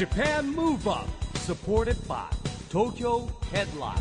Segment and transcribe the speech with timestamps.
[0.00, 1.06] Japan Move Up
[1.40, 2.24] supported by
[2.70, 4.00] Tokyo Headline.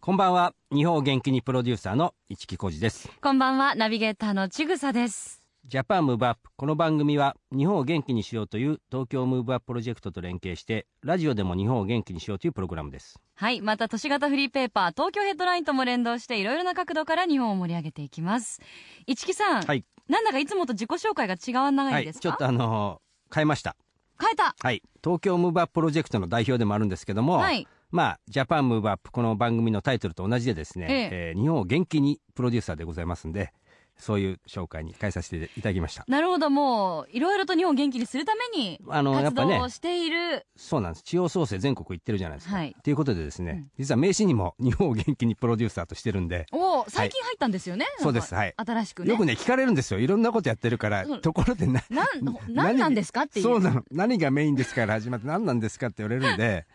[0.00, 0.52] こんばんは。
[0.72, 3.10] 日本を元気にプロデューサーの一木広治です。
[3.20, 5.35] こんばんは、ナビゲーターのちぐさです。
[5.68, 13.18] Japan Move Up この番組は日本を元気にしようという東京ムーブアッププロジェクトと連携してラジオでも日本を元気にしようというプログラムです。
[13.34, 18.60] はい、また都市型フリーペーパー、東京ヘッドラインとも連動していろいろな角度から日本を盛り上げていきます。
[19.08, 19.84] 市木さん、はい。
[20.08, 23.74] なんだかいつもと自己紹介が違わないですか、ちょっとあのー変えました。
[24.20, 24.54] 変えた。
[24.60, 24.84] はい。
[25.02, 27.66] 東京ムーブアッププロジェクトの代表でもあるんですけども、はい。
[27.90, 31.08] まあジャパンムーブアップこの番組のタイトルと同じでですね、ええ。
[31.30, 33.52] えー日本を元気にプロデューサーでございますんで
[33.98, 36.04] そういう紹介に変えさせていただきました。
[36.08, 41.02] なるほど、もう、いろいろと日本を元気にするために、活動をしている、そうなんです。
[41.02, 42.56] 地方創生全国行ってるじゃないですか。
[42.56, 42.76] はい。
[42.82, 43.70] ということでですね、うん。
[43.78, 47.86] 実は名刺にも日本を元気にプロデューサーとしてるんで、おー最近入ったんですよね。
[47.98, 48.34] そうです。
[48.34, 48.54] はい。
[48.56, 49.10] 新しくね。
[49.10, 50.00] よくね聞かれるんですよ。
[50.00, 53.44] いろんなことやってるから、ところでななん、なんなんですかっていう。
[53.44, 53.82] そうなの。
[53.90, 56.66] 何がメインですから始まって何なんですかって言われるんで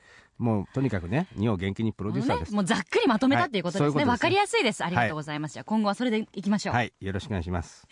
[0.42, 3.95] もうとにかくね日本を元気にプロデューサーです、もうざっくりまとめたっていうことですね。
[3.95, 4.83] はいねわかりやすいです。
[4.83, 5.53] ありがとうございます。
[5.53, 6.75] じゃあ今後はそれでいきましょう。
[6.75, 6.94] はい。
[7.00, 7.88] よろしくお願いします。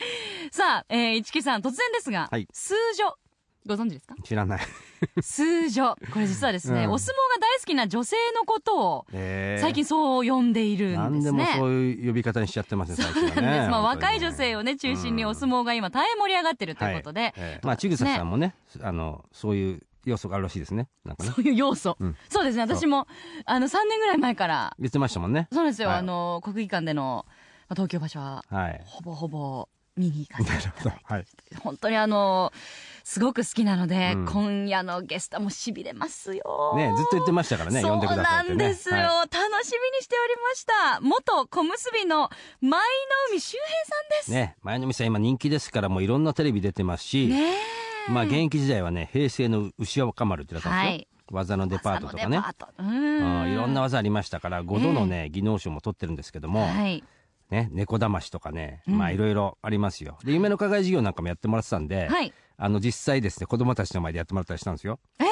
[0.51, 2.47] さあ、えー、市木さん、突然ですが、はい。
[2.51, 3.13] 数女、
[3.67, 4.15] ご存知ですか？
[4.23, 4.61] 知らない、
[5.21, 5.95] 数女。
[6.11, 6.91] これ実はですね、うん。
[6.91, 9.61] お相撲が大好きな女性のことを、えー。
[9.61, 11.45] 最近そう呼んでいるん何でね。
[11.45, 13.41] ですもそういう呼び方にしちゃってますね最近はね。
[13.41, 13.69] な んです。
[13.69, 17.67] まあ、若い女本性をね、中心にお相撲が今大変盛り上がってるということで、当にねはいえー。
[17.67, 20.89] まあちぐささんもねあのそういう要素があるらしいですね。
[21.05, 21.31] なんかね。
[21.35, 21.97] そういう要素。
[21.99, 22.15] うん。
[22.29, 23.07] そうですね、私も、
[23.45, 25.47] あの、3年ぐらい前から、言ってましたもんね。
[25.51, 25.97] そうですよ、はい。
[25.99, 27.25] あの、国技館での、
[27.67, 28.81] まあ東京場所は、はい。
[28.85, 31.25] ほぼほぼ見に行かせていただいて、はい。
[31.59, 32.53] 本当にあの、
[33.03, 34.25] すごく好きなので、うん。
[34.25, 36.73] 今夜のゲストもしびれますよ。
[36.75, 38.55] ねずっと言ってましたからね呼んでくださいってね。
[38.55, 39.05] そうなんですよ、はい。
[39.05, 41.01] 楽しみにしておりました。
[41.01, 42.29] 元小結びの
[42.61, 42.77] 舞の
[43.31, 44.31] 海周平さんです。
[44.31, 51.07] ね前の店今人気ですからもういろんなテレビ出てますし、ねえまあ現役時代はね平成の牛若丸って言ったんですよ、はい。
[51.31, 52.41] 技のデパートとかね。
[52.79, 53.43] ううん。
[53.45, 53.51] ん。
[53.53, 57.03] いろんな技ありましたから5度のね、技能賞も取ってるんですけども、はい。
[57.49, 58.97] ね、猫だましとかね、うん。
[58.97, 60.17] まあいろいろありますよ。
[60.23, 62.33] で夢の課外授業なんかもやってもらってたんで、はい。
[62.57, 64.99] あの実際ですね子供たちの前でやってもらったりしたんですよ。
[65.19, 65.29] ええ。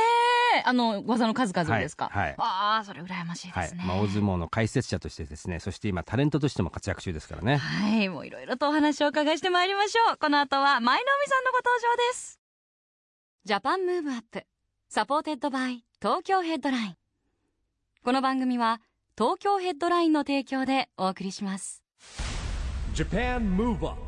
[0.65, 2.09] あの、技の数々ですか？
[2.11, 2.35] はいはい。
[2.39, 3.79] ああ、それ羨ましいですね。
[3.81, 3.87] はい。
[3.87, 7.57] まあ、大相撲の解説者としてですねそして今タレントとしても活躍中ですからね。
[7.57, 10.17] はい、もういろいろとお話をお伺いしてまいりましょう。
[10.17, 12.39] この後は、舞の海さんのご登場です。
[13.47, 14.43] Japan Move Up,
[14.89, 16.95] supported by Tokyo Headline.
[18.03, 18.81] この番組は、
[19.17, 21.81] 東京ヘッドラインの提供でお送りします。
[22.93, 24.01] Japan Move Up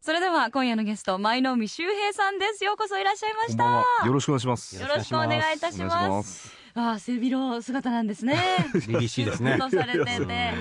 [0.00, 2.64] それでは、今夜のゲスト、舞の海周平さんです。
[2.64, 3.84] ようこそいらっしゃいました。
[4.06, 4.80] よろしくお願いします。
[4.80, 6.08] よろしくお願いいたしま。
[6.08, 6.56] ますす。
[6.76, 8.38] ああ、背広姿なんですね。
[8.72, 10.54] 凛々しいですね されてて。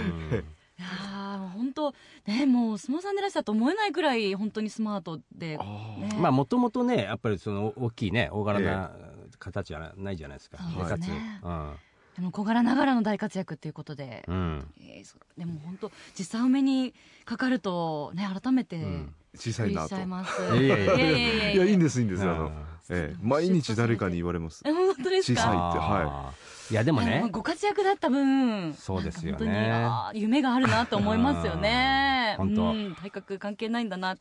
[1.77, 1.93] 当
[2.25, 8.91] ねもう相撲さんでいらしたと思えないくらい本当にスマートで、ね、まあもともとねやっぱりその大きいね大柄な
[9.39, 10.89] 形じゃないじゃないですか、そう
[12.15, 16.95] でも小柄ながらの大活躍っていうことで、うん、うんえーでも本当実際お目に
[17.25, 19.13] かかるとね改めてん。
[19.35, 19.95] 小さいなと。
[19.99, 20.41] います。
[20.55, 21.51] いやいやいやいや。
[21.51, 22.23] いや、いいんです、いいんです。
[22.23, 22.51] あうんの、
[22.89, 24.63] ええ、毎日誰かに言われます。
[24.65, 25.41] え本当ですか？
[25.41, 27.27] 小さいってあーいやでもね。
[27.31, 29.81] ご活躍だった分そうですよね。
[30.13, 32.35] 夢があるなと思いますよね。
[32.39, 32.47] うん。
[32.49, 32.63] 本当。
[32.71, 34.11] うん体格関係ないんだな。
[34.11, 34.17] うん。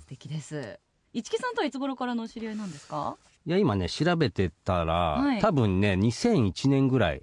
[0.00, 0.78] 素敵です。
[1.12, 3.16] 市木さんとはいつ頃からのお知り合いなんですか？
[3.46, 5.40] いや今ね調べてたら、はい。
[5.40, 7.22] 多分ね2001年ぐらい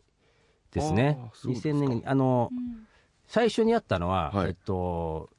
[0.72, 1.18] ですね。
[1.32, 1.70] ですか。
[1.70, 2.88] 2000年あの、うん。
[3.28, 4.48] 最初にあったのは、はい。
[4.50, 5.30] えっと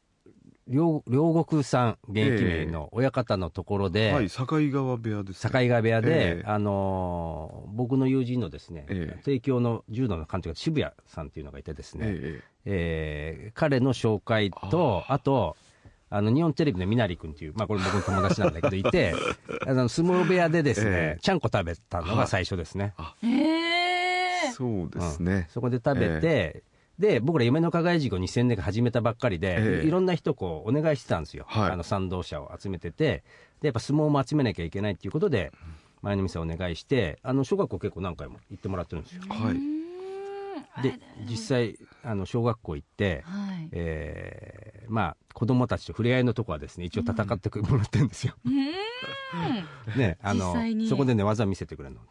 [0.67, 5.51] 両両国さん現役名の親方のところで、はい、境川部屋ですね。
[5.53, 6.43] 境川部屋で、ええ。
[6.47, 9.23] あのー僕の友人のですね、ええ。
[9.25, 15.57] 帝京の柔道の監督が渋谷さんっていうのがいてですね、ええー彼の紹介とあと
[16.11, 19.15] あの日本テレビのみなり君っていう、まあ、これ僕の友達なんだけどいて
[19.67, 21.21] あの相撲部屋でですね、ええ。
[21.21, 25.27] ちゃんこ食べたのが最初ですね、へええそうですうん。
[25.27, 25.47] ね。
[25.51, 26.63] そこで食べて、
[26.99, 29.87] で僕ら夢の課外事業2000年が始めたばっかりで、ええ。
[29.87, 31.71] いろんな人こうお願いしてたんですよ、はい。
[31.73, 33.25] あの賛同者を集めてて。
[33.61, 35.51] でやっぱ相撲も集めなきゃいけないっていうことで
[36.03, 39.23] 前の店をお願いしてあの小学校結構何回も行ってもらってるんですよ。
[39.29, 39.55] はい。
[40.83, 40.99] で
[41.29, 43.69] 実際あの小学校行って、はい。
[43.73, 49.99] えーまあ子供たちと触れ合いのとこはですね一応戦ってくもらってるんですよ、うーん。
[49.99, 50.89] ねあの実際に。
[50.89, 52.01] そこでね技見せてくれるの。
[52.03, 52.09] で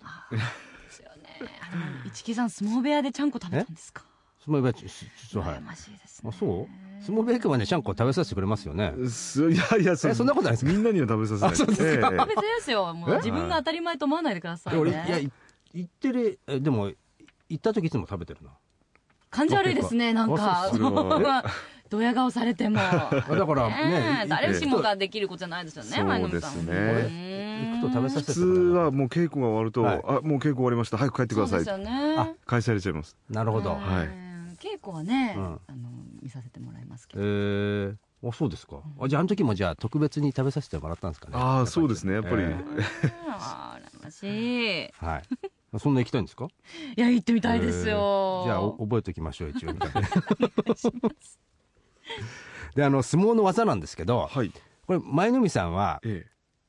[0.91, 1.39] すよね。
[1.71, 1.75] あ
[2.05, 4.03] の市木さん相撲部屋でちゃんこ食べたんですか？
[4.45, 5.55] 相撲部屋ちちょはい。
[5.57, 6.29] 羨ましいですね。
[6.33, 6.67] あそう？
[7.05, 8.93] 相撲部屋行けばねちゃんこ食べさせてくれますよね。
[9.09, 10.71] すいやいや、えそんなことないですか？
[10.71, 11.51] みんなには食べさせない。
[11.51, 12.09] あそうですか。
[12.11, 12.17] ええ。
[12.25, 15.31] 別ですよもうえ自分が当たり前と思わないでくださいいや俺いねやい
[15.73, 16.91] 行ってるえでも
[17.49, 18.51] 行った時いつも食べてるな
[19.29, 20.69] 感じ悪いですねなんか。
[21.89, 22.77] ドヤ顔されても。
[22.79, 26.73] だからね誰しもができることじゃないですよね、そうですね。
[27.29, 27.33] うん
[27.81, 30.01] 行くと食べさせて普通はもう稽古が終わると、はい。
[30.07, 30.97] あもう稽古終わりました。
[30.97, 31.63] 早く帰ってください。
[31.63, 32.15] そうですよね。
[32.17, 33.15] あ返されちゃいます。
[33.29, 33.73] なるほど。
[33.73, 34.22] うんはい
[34.63, 35.89] 稽古はね、うんあの
[36.21, 37.23] 見させてもらいますけえど。
[37.25, 37.95] ー、
[38.29, 38.77] あそうですか。
[38.99, 41.33] あじゃああの時もじゃあ特別に食べさせてもらったんですかね。
[41.35, 42.55] ああそうですねやっぱり、え
[43.27, 44.27] あらましい。
[44.27, 45.23] いーはい。
[45.79, 46.47] そんな行きたいんですか？
[46.95, 47.97] や行ってみたいですよ。
[47.97, 50.01] えーじゃあお覚えておきましょう一応 みたいな。
[52.75, 54.51] であの相撲の技なんですけど、はい
[54.85, 56.25] これ舞の海さんはえ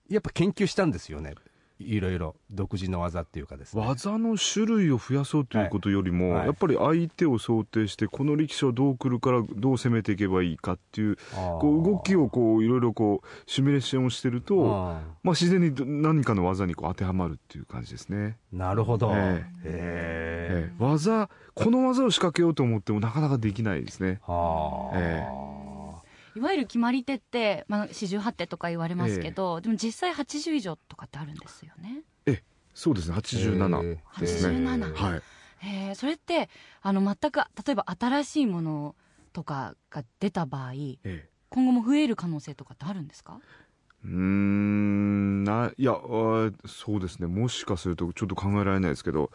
[0.08, 1.34] やっぱ研究したんですよね。
[1.78, 3.86] いろいろ独自の技っていうかですえ、ね。
[3.86, 6.38] 技の種類を増やそうということよりも、はい。
[6.38, 6.46] はい。
[6.46, 11.16] やっぱり相手を想定してこの力士はどう来るからどう攻めていけばいいかっていう
[11.60, 18.36] こう動きをこういろいろこうシミュレーションをしてると、あまあ、自然にど何かの技にこう当てはまるっていう感じですね。
[18.54, 19.12] ーなるほど。
[19.14, 19.64] ええ。
[19.64, 20.74] ええ。
[20.78, 24.20] 技この技を仕掛けようと思ってもなかなかできないですね。
[24.26, 25.26] はあ、え
[26.34, 32.02] いわゆる決まり手って、まあ、四十八手とか言われますけど、でも実際80以上とかってあるんですよね。
[32.74, 33.82] そうですね87
[34.18, 34.56] ですね。
[34.56, 35.22] 87はい。
[35.58, 36.50] へえそれって
[36.82, 38.96] あの全く例えば新しいもの
[39.32, 43.38] とかが出た場合ええ今後も増える可能性とかってあるんですか？
[44.04, 47.26] うーんないやあーそうですね。
[47.26, 49.30] もしかするとちょっと考えられないですけど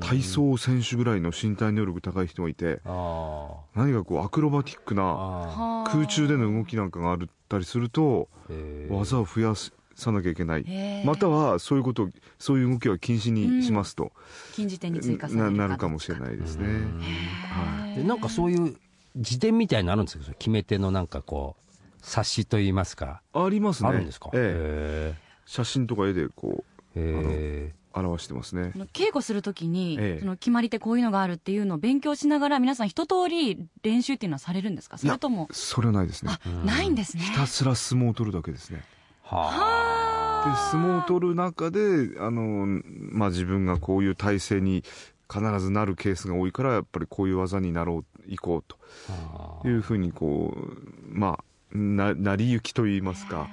[0.00, 7.18] 体操選手ぐらいの身体能力高い人がいてあ何かこうアクロバティックーなあ空中での動きなんかがあっ
[7.48, 8.92] たりするとー、へー。
[8.92, 9.54] 技を増や
[9.94, 10.64] さなきゃいけない。
[11.04, 12.08] またはそういうこと
[12.38, 14.12] そういう動きは禁止にしますと、
[14.54, 16.66] 禁じ手に追加されるななるかもしれないですね。
[16.66, 17.00] うん。
[17.42, 18.76] はでなんかそういう
[19.16, 21.69] 辞典みたいなのあるんですけど決め手のなんかこう
[22.02, 23.88] 冊子といいますか、ありますね。
[23.88, 24.30] あるんですか？
[24.34, 25.20] ええ。
[25.46, 26.64] 写真とか絵でこ
[26.94, 27.74] へえ。
[27.76, 28.72] う表してますね。
[28.92, 30.20] 稽古するときに、ええ。
[30.20, 34.96] その決まり手こういうのがあるっていうのを勉強しながら皆さん一通り練習っていうのはされるんですか？
[34.96, 36.30] それともそれはないですね。
[36.32, 36.48] あ。
[36.64, 37.24] ないんですね。
[37.24, 38.84] ひたすら相撲を取るだけですね。
[39.22, 42.66] はで相撲を取る中であの、
[43.10, 44.84] まあ、自分がこういう体勢に
[45.32, 48.64] 必ずなるケースが多いからやっぱりこういう技になろういこう
[49.08, 49.62] あ。
[49.62, 53.48] というふうにこうまあな成り行きといいますか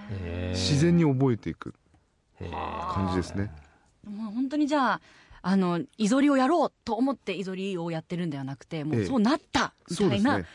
[0.51, 1.73] 自然に覚えていく。
[2.39, 3.51] 感じですね。
[4.05, 5.01] もう本当にじゃあ
[5.41, 9.01] あのいぞりをやろうと思っていぞりをやってるんではなくてもええ。
[9.01, 10.45] うそうなったみたいな、ね。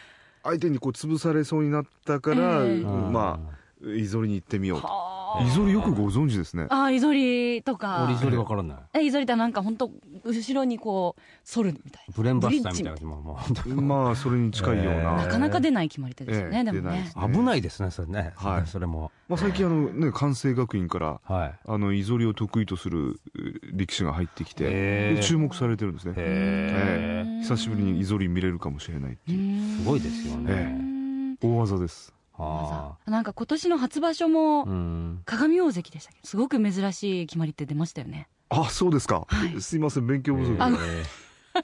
[0.43, 2.81] 相手にこう潰されそうになったから、ええ。
[2.82, 3.41] ま
[3.85, 4.87] あいぞりに行ってみようと。
[4.87, 8.79] はあいぞりよくご存知ですねああいぞりとか折りぞりわからない。
[8.94, 9.90] えいぞりってなんか本当
[10.25, 12.14] 後ろにこう反るみたいな。
[12.14, 13.23] ブレンバスターみたいなブリッジもう。
[13.23, 14.94] もう本当にまあそれに近いよう。
[14.94, 16.82] ええな、なかなか出ない決まり手ですよね、ええでもね。
[16.82, 18.67] 出ないです危ないですねそれね、はい。
[18.67, 19.11] それも。
[19.29, 21.58] まあ、最近あのね関西学院からはい。
[21.67, 23.19] あのいぞりを得意とするう
[23.73, 27.43] 力士が入ってきて、注目されてるんですね、へええ。
[27.43, 29.78] 久しぶりにいぞり見れるかもしれないっていう。
[29.78, 30.76] すごいですよね。
[30.78, 31.46] え。
[31.46, 34.67] 大技ですはなんか今年の初場所も
[35.25, 36.19] 鏡大関でしたけ？
[36.23, 38.29] どすごく珍しい決まり手出ましたよね。
[38.49, 39.61] あそうですか、はい。
[39.61, 41.02] すいません勉強不足あのえ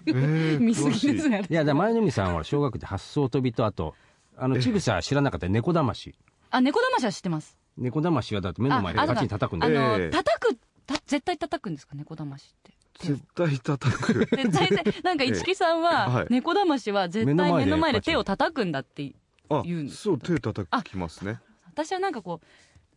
[0.07, 1.41] ええ 見すぎですね。
[1.49, 1.55] ーい。
[1.55, 3.95] やだ前の海さんは小学で発想飛びとあと
[4.37, 6.15] あのちぐさ知らなかった猫だまし
[6.51, 7.57] あ猫だましは知ってます。
[7.77, 10.57] 猫だましはだって目の前でああガチに叩くんだあよの、ええ叩く
[10.87, 11.95] た絶対叩くんですか？
[11.95, 12.73] 猫だましって。
[13.01, 14.15] 絶対叩く。
[14.15, 16.27] 絶対でなんか市木さん ええははい。
[16.31, 19.13] 猫だましは絶対目の前で目の前で手を叩くんだって
[19.51, 21.41] あ言うんですそう手叩きますね。
[21.67, 22.47] 私はなんかこう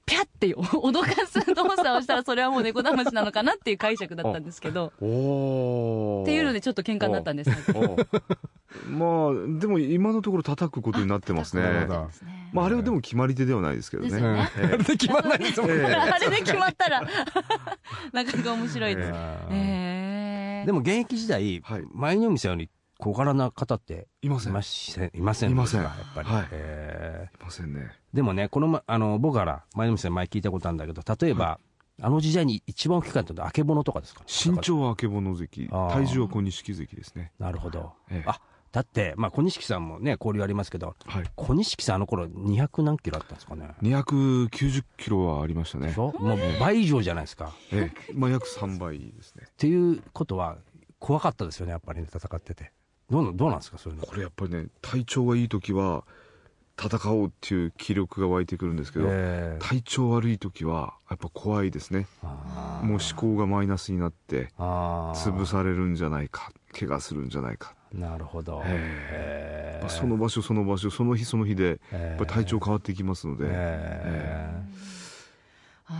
[0.05, 7.49] ピャッて脅かす動作をしたらそれはもう猫だましなのかなっていう解釈だったんですけどおっていうのでちょっと喧嘩になったんです
[8.87, 11.87] まあでも今のところ叩くことになってますね。
[12.53, 14.17] まああれはでも決まり手ではないですけどね。
[14.21, 15.75] あれで決まんないですもんね。
[15.87, 15.93] ええ。
[15.93, 17.01] あれで決まったら
[18.13, 19.09] なかなか面白いです。
[19.13, 21.83] えええでも現役時代、はい。
[21.91, 22.69] 前の店より
[23.01, 24.51] 小柄な方っていません。
[24.51, 25.81] いいませんいません。
[25.81, 26.47] やっぱり、はい。
[26.51, 27.91] えませんね。
[28.13, 31.59] ーでもねこの、ま、あの僕から前の店前聞いたことあるんだけど例えば、
[31.99, 35.67] あの時代に一番大きかったのはあけぼのとかですか、ね、身長はあけぼの関。
[35.67, 37.31] 体重は小錦関ですね。
[37.39, 38.23] なるほど、ええ。
[38.27, 38.39] あ
[38.71, 41.23] だって、まあ、小錦さんもね交流ありますけどはい。
[41.35, 45.87] 小錦さんあの頃200何キロあったんですかね？290キロはありましたね。
[45.87, 46.13] でしょ？
[46.19, 47.51] もう倍以上じゃないですか。
[47.71, 48.13] ええ。
[48.13, 49.45] まあ約3倍ですね。
[49.49, 50.57] っていうことは
[50.99, 52.71] 怖かったですよねやっぱりね戦ってて
[53.11, 54.05] どうどうなんですかそういうの。
[54.05, 56.03] これやっぱりね体調がいい時は
[56.83, 62.07] 戦おうっていう気力が湧いてくるんですけど、えー体調悪い時はやっぱ怖いですね。
[62.83, 68.61] もう思考がマイナスになって潰されるんじゃないか怪我するんじゃないか、なるほど。
[68.65, 69.79] ええ。
[69.81, 75.00] ーまあその場所その場所その日その日でえーやっぱり体調変わってきますので、えあー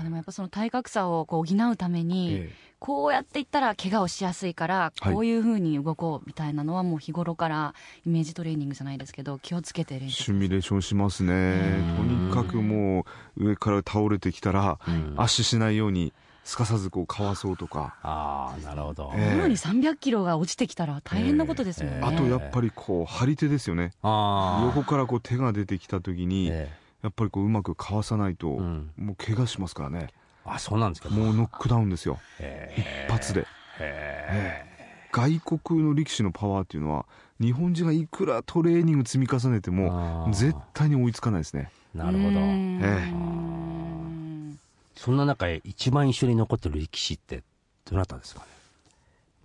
[0.03, 5.13] でもやっぱその体格差をこう補うために、えこうやっていったら怪我をしやすいからはい。
[5.13, 7.75] こういうふうに動こうみたいなのはもう日頃から
[8.07, 11.33] イメージトレーニングじゃないですけど気をつけて練習シミュレーションしますね。
[11.33, 12.07] うん。
[12.07, 13.05] とにかくも
[13.38, 15.13] う上から倒れてきたらうん。
[15.15, 16.12] 圧死しないように
[16.43, 17.98] すかさずこうかわそうとか。
[18.01, 19.36] ああなるほど、ええ。
[19.36, 23.91] なのに300キロが落ちてきたら大変なことですもんね、ええあとやっぱりこう張り手ですよね。
[24.01, 28.91] ああ横からこう手が出てきた時にえやっぱりこううまくかわさないとうん。
[28.98, 30.10] もう怪我しますからね。
[30.46, 31.10] あそうなんですか。
[31.10, 32.20] もうノックダウンですよ。
[32.39, 33.46] へ一発で。
[33.79, 34.65] え
[35.12, 37.05] 外国の力士のパワーっていうのは
[37.39, 41.70] 日本人がいくらトレーニング積み重ねても絶対に追いつかないですね。
[41.93, 42.29] なるほど。
[42.29, 44.58] うーんえ
[44.96, 47.43] そんな中一番一緒に残ってる力士って
[47.86, 48.41] どなたですか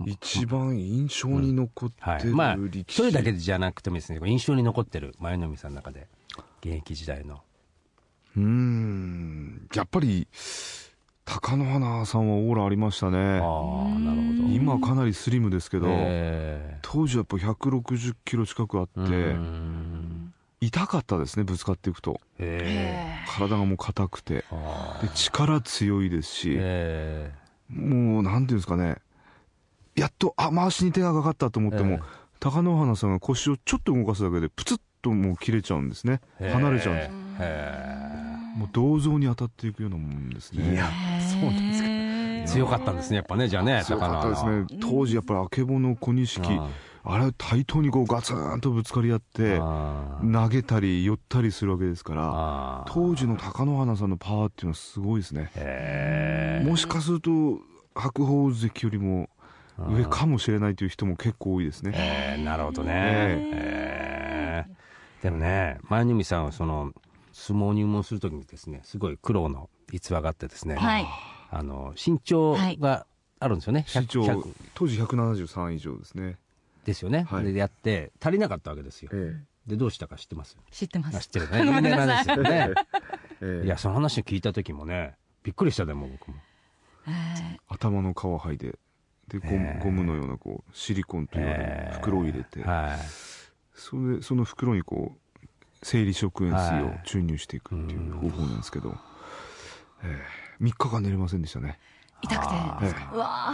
[0.00, 0.12] ね？
[0.12, 2.26] 一番印象に残ってるはい。
[2.26, 4.20] まあ力士、それだけじゃなくてもですね。
[4.24, 6.06] 印象に残ってる前のみさんの中で
[6.66, 7.42] 現役時代の。
[8.36, 9.68] うーん。
[9.72, 10.26] やっぱり
[11.24, 13.18] 貴乃花さんはオーラありましたね。
[13.18, 14.52] ああなるほど。
[14.52, 19.36] 今かなりスリムですけど、え当時はやっぱ160キロ近くあって、
[20.60, 22.20] 痛かったですねぶつかっていくと。
[22.40, 23.28] ええ。
[23.28, 24.44] 体がもう硬くて。
[24.50, 27.32] あで力強いですし、え
[27.68, 28.96] もうなんていうんですかね
[29.94, 32.26] やっとあ回しに手がかかったと思っても、ええ。
[32.40, 36.20] 貴乃花さんが腰をちょっと動かすだけでプツッともう切れちゃうんですね。
[36.40, 37.10] え離れちゃうんです。
[37.40, 38.06] へ
[38.56, 40.72] もう銅像に当たっていくようなもんですね。
[40.72, 42.06] いやそうなんですか。
[42.46, 46.60] 強かったんですねやっぱねじゃあね強かったです高ね当時やっぱりあけぼの小錦
[47.08, 56.62] あれ対等にこうガツンとぶつかり合って投げたり寄ったりするわけですから当時の貴乃花さんのパワーっていうのはすごいですね。
[56.64, 57.30] もしかすると
[57.94, 59.28] 白鵬関よりも
[59.88, 61.92] 上かもしれないという人も結構多いですね。
[61.94, 64.20] えーなるほどね、ええ。
[64.24, 64.25] ー
[65.26, 66.92] でもね前海さんはその
[67.32, 71.06] 相撲入門するときにですねすごい苦労の逸話があってですね、はい。
[71.50, 73.06] あの身長が
[73.40, 76.36] あるんですよね、100身長100当時173以上ですね。
[76.84, 77.44] ですよね、はい。
[77.52, 79.10] でやって足りなかったわけですよ。
[79.12, 79.34] え
[79.66, 80.56] でどうしたか知ってます？
[80.70, 81.16] 知ってます。
[81.16, 81.64] あ知ってるね。
[81.66, 81.96] ごめんなさい。
[81.96, 82.74] 有名なんですよね。
[83.42, 83.66] ええ。
[83.66, 86.36] いやその話を聞いた時もねびっくりしたでも僕も。
[87.08, 88.78] え頭の皮剥いで
[89.28, 91.92] でゴム,、ええゴムのようなこうシリコンというようえー。
[91.94, 93.25] な袋を入れて、はい
[93.76, 95.36] それでその袋にこう
[95.82, 97.00] 生理食塩水をはい。
[97.04, 98.96] 注入していくっていう方法なんですけど、
[100.02, 100.20] え
[100.60, 100.64] え。
[100.64, 102.54] 3日間寝れませんでしたね、ー痛くて。
[102.54, 103.52] あえうわ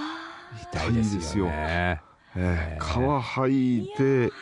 [0.72, 2.00] 痛いですよね。
[2.36, 2.78] ええ。
[2.80, 4.32] 皮剥いて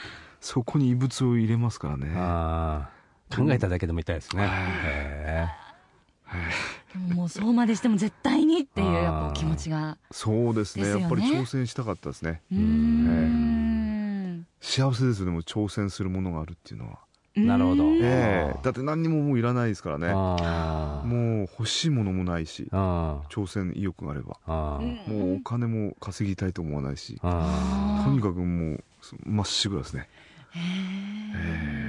[0.41, 2.15] そこに異物を入れますからね。
[3.35, 5.61] 考えただけでも痛いですね、へー
[6.93, 9.99] でももうそうまでしても絶対にっていうやっぱお気持ちが。
[10.11, 10.85] そうですね。
[10.85, 11.01] ですよね。
[11.03, 12.43] やっぱり挑戦したかったですね。
[12.51, 13.80] うーん
[14.61, 16.99] 幸せですよでも挑戦するものがあるっていうのは、
[17.37, 17.85] なるほど。
[18.03, 18.61] ええ。
[18.63, 20.13] だって何にももういらないですからね。
[20.13, 24.37] もう欲しいものもないしあ挑戦意欲があれば。
[24.47, 28.85] もうお金も稼ぎたいと思わないしあとにかくもう
[29.25, 30.09] まっしぐらですね。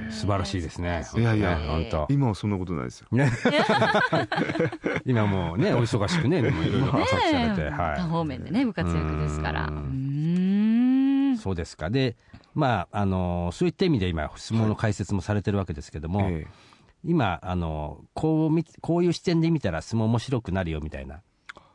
[0.08, 0.12] ー。
[0.12, 1.04] 素晴らしいですね。
[1.16, 1.58] いやいや。
[1.58, 3.08] 本当今はそんなことないですよ。
[3.10, 3.32] ね。
[5.04, 7.96] 今もうねお忙しくねいろいろ活躍されて、はい。
[7.96, 9.66] 多方面でねご活躍ですから。
[9.66, 9.72] う
[11.36, 11.90] そうですか。
[11.90, 12.16] で
[12.54, 16.46] まああのそういった意味で今相撲の解説もされてるわけですけども、え
[17.04, 21.22] 今あのこう見こういう視点で見たら相撲面白くなるよみたいな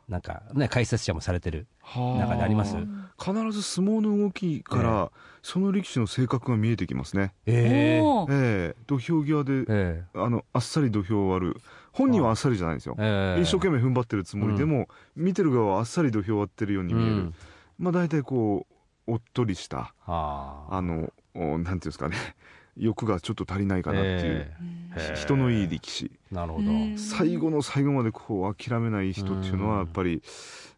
[0.08, 1.68] なんかね解説者もされてる
[1.98, 2.76] え中であります。
[3.20, 7.34] 必ず相撲の動きからその力士の性格が見えてきますね。
[7.46, 8.32] えおー。
[8.32, 8.84] ええ。
[8.86, 11.62] 土俵際でえあのあっさり土俵を割る。
[11.92, 12.96] 本人はあっさりじゃないんですよ。
[13.00, 13.42] ええ。
[13.42, 17.36] 一生懸命踏ん張ってるつもりでも、見てる側はあっさり土俵を割ってるように見える、うん。
[17.80, 18.74] まあ大体こう
[19.08, 20.68] おっとりしたあ。
[20.70, 22.18] あのおなんていうんですかね。
[22.78, 24.52] 欲がちょっと足りないかなっていう、
[24.96, 25.16] ええ。
[25.16, 26.12] 人のいい力士。
[26.32, 26.98] なるほど、うん。
[26.98, 29.80] 最後の最後までこう諦めない人っていうのはうん。
[29.86, 30.22] やっぱり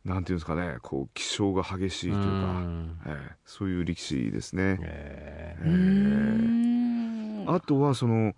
[0.06, 0.78] なんていうんですかね。
[0.82, 2.28] こう気性が激しいというか、う
[2.62, 3.00] ん。
[3.06, 3.36] ええ。
[3.46, 7.54] そういう力士ですね、えうーん。
[7.54, 8.34] あとはその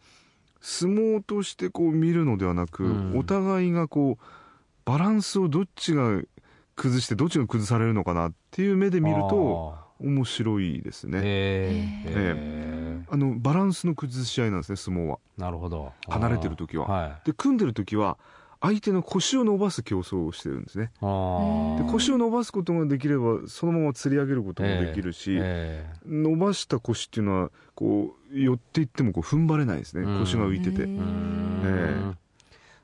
[0.59, 3.17] 相撲としてこう見るのではなく、うん。
[3.17, 4.23] お互いがこう
[4.85, 6.21] バランスをどっちが
[6.75, 13.05] 崩してどっちが崩されるのかなっていう目でえ見ると面白いですね、えええ。
[13.09, 15.19] あのバランスの崩し合いなんですね相撲は。
[15.37, 15.91] なるほど。
[16.07, 16.87] 離れてる時は。
[16.87, 17.21] はい。
[17.25, 18.17] で組んでる時は
[18.61, 20.91] 相手の腰を伸ばす競争をしてるんですね。
[20.99, 30.19] で腰を伸ばすことができればそのまま吊り上げることもできるし、え伸ばした腰っていうのはこう寄っていってもこう踏ん張れないですね、うん。
[30.19, 31.61] 腰が浮いてて、うん。
[31.63, 32.17] えうん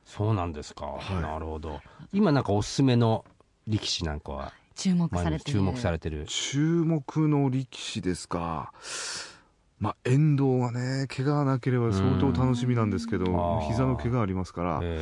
[0.04, 1.22] そうなんですか、はい。
[1.22, 1.82] なるほど。
[2.14, 3.26] 今なんかおすすめの
[3.68, 4.54] 力士なんかは？
[4.78, 6.26] 注目さ前れて注目されてる。
[6.28, 8.72] 注目の力士ですか。
[9.80, 13.68] まあ、遠藤がね、怪我がなければ相当楽しみなんですけどうん。
[13.68, 15.00] 膝の怪我ありますから、え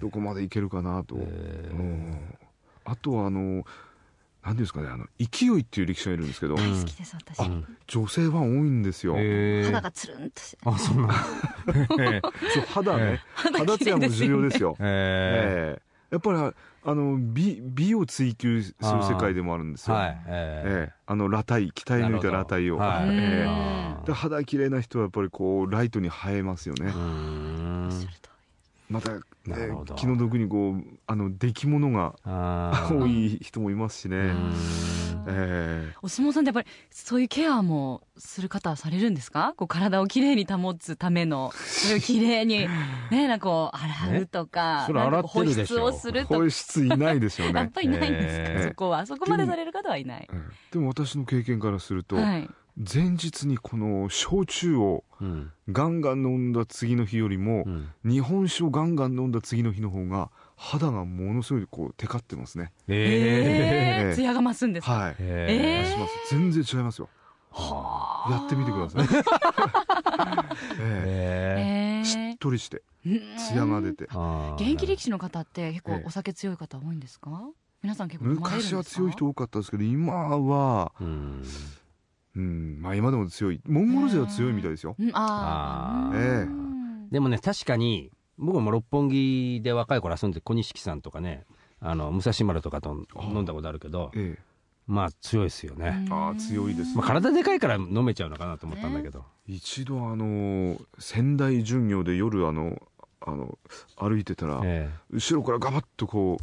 [0.00, 1.14] どこまでいけるかなと。
[1.16, 1.18] ー。
[1.22, 2.38] えうん。
[2.84, 9.14] あとは、あの、なんていうんですかね、あの、勢いっていう力士がいるんですけど、大好きです私、ー女性ファン多いんですよ。
[9.18, 9.64] えー。
[9.66, 10.58] 肌がつるんとして。
[10.64, 11.02] あ、そうな。
[11.04, 11.14] んだ。
[11.98, 12.20] え
[12.54, 14.28] そう肌ね、肌ツヤも綺麗ですよ。
[14.28, 14.76] ね重要ですよ。
[14.80, 19.96] えええやっぱりあの美美を追求する世界でもあるんですよ。
[19.96, 20.20] はい。
[20.26, 20.88] ええ。
[20.88, 23.08] えあの裸体鍛え抜いた裸体を、はい。
[23.08, 23.42] うんえ。
[23.42, 26.92] えあで肌綺麗な人はやっぱりこうライトに映えますよね。
[28.88, 29.20] また、ね
[29.96, 35.09] 気の毒にこうあの出来物が多い人もいますしね。
[35.30, 39.54] うーお相撲さんってやっぱりそういうケアもする方はされるんですか？
[39.56, 41.52] こう体をきれいに保つための。
[41.54, 42.68] それをきれいに。
[43.10, 44.86] ねなんかこう洗うとか、ね？
[44.86, 45.80] それなんかこう洗ってるでしょ。
[45.80, 46.34] 保湿をするえとか。
[46.36, 47.70] 保湿いないですよやっね。
[47.74, 48.68] ぱりないんですか、ええ。
[48.68, 50.40] そこはそこまでされる方はいない、ええ
[50.72, 52.48] でも私の経験からすると、はい。
[52.76, 55.50] 前日にこの焼酎をうん。
[55.70, 57.88] ガンガン飲んだ次の日よりも、うん。
[58.04, 60.30] 日本酒をガンガン飲んだ次の日の方が
[60.62, 62.70] 肌がものすごいこうテカってますね。
[62.86, 64.14] えええ。
[64.14, 65.16] 艶が増すんですか、はい、ー。
[65.18, 66.34] ええします。
[66.34, 67.08] 全然違いますよ。
[67.50, 68.30] はあ。
[68.32, 69.06] やってみてください、
[70.78, 71.98] ええ。
[71.98, 74.04] ええしっとりしてうん艶が出て。
[74.04, 74.54] ー。
[74.56, 76.04] 現役力士の方って結構ええ。
[76.06, 77.30] お酒強い方多いんですか？
[77.82, 78.74] 皆さん結構飲まれるんですか？
[78.74, 81.42] 昔は強い人多かったですけど今はうん。
[82.36, 83.62] うんまあ今でも強い。
[83.66, 84.94] モンゴル勢は強いみたいですよ。
[84.98, 85.10] うん。
[85.14, 86.20] ああーー。
[86.20, 86.42] ええ。
[86.42, 87.08] うん。
[87.10, 91.44] でもね、確かに、僕も六本木で若い頃遊んで、小錦さんとかね、
[91.78, 94.42] あの、武蔵丸とかと飲んだことあるけど、ええ。
[94.86, 96.04] まあ強いですよね。
[96.10, 99.24] ああ強いですまあ体でかいから飲めちゃうのかなと思ったんだけど。
[99.46, 102.82] 一度あの仙台巡業で夜あの
[103.20, 103.56] あの
[103.96, 106.38] 歩いてたら、え後ろからガバッとこ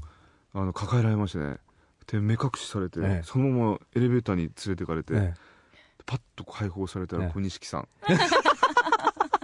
[0.54, 1.58] うあの抱えられましてね。
[2.06, 3.22] で目隠しされて、ええ。
[3.26, 5.34] そのままエレベーターに連れてかれて、え。
[6.06, 7.32] パッと解放されたらええ。
[7.34, 7.88] 小錦さん、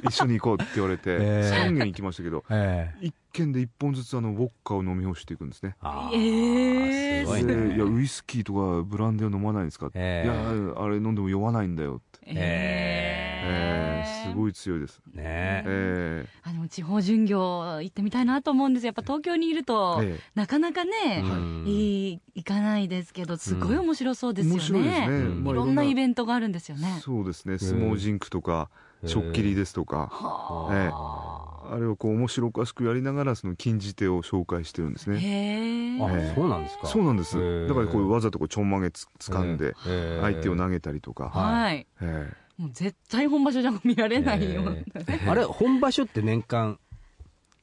[0.03, 1.67] 一緒に行こうって言われて、 ええ。
[1.69, 3.05] 3軒行きましたけどええ。
[3.07, 5.75] 1軒で1本ずつあのウォッカを飲み干していくんですね。
[5.81, 7.21] あえー。
[7.21, 7.55] えすごいね。
[7.69, 9.89] でいやウイスキーとかブランデーは飲まないんですか？
[9.93, 10.27] ええ。
[10.27, 14.29] いやあれ飲んでも酔わないんだよって、ええ。
[14.29, 15.23] すごい強いです、ね。
[15.65, 16.25] え。
[16.25, 16.27] え。
[16.43, 18.87] あでも地方巡業行ってみたいなと思うんですよ。
[18.87, 20.21] やっぱ東京にいると、ええ。
[20.35, 25.43] なかなかね、うんいい行かないですけどすごい面白そうですよね、面白いですね、うん。
[25.43, 26.99] まあいろんなイベンントがあるんですよね。
[27.01, 27.57] そうですね。
[27.57, 30.89] 相撲ジンクとか、ええしょっきりですとか、はええ。
[30.93, 35.19] あ、あれをこう面白おかしくやりながらその禁じ手を紹介してるんですね。
[35.19, 36.31] へえあえ。
[36.31, 36.87] えそうなんですか。
[36.87, 37.67] そうなんです。
[37.67, 41.29] だからこうわざとこうちょんまげつ掴んでええ相手を投げたりとか。
[41.29, 45.29] はい、えもう絶対本場所じゃ見られないよ、ええ。
[45.29, 46.79] あ れ、本場所って年間